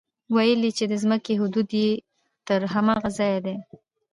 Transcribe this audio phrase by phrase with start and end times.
[0.35, 1.89] ويل يې چې د ځمکې حدود يې
[2.47, 3.55] تر هماغه ځايه دي.